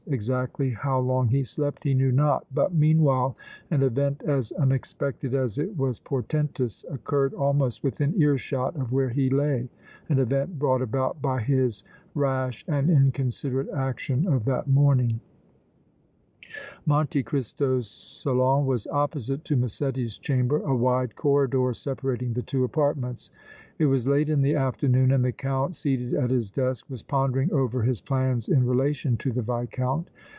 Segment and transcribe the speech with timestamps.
[0.07, 3.37] Exactly how long he slept he knew not, but meanwhile
[3.69, 9.29] an event as unexpected as it was portentous occurred almost within earshot of where he
[9.29, 9.69] lay,
[10.09, 11.83] an event brought about by his
[12.13, 15.21] rash and inconsiderate action of that morning.
[16.85, 23.31] Monte Cristo's salon was opposite to Massetti's chamber, a wide corridor separating the two apartments.
[23.79, 27.53] It was late in the afternoon and the Count, seated at his desk, was pondering
[27.53, 30.09] over his plans in relation to the Viscount.